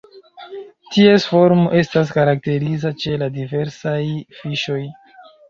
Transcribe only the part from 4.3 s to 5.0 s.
fiŝoj.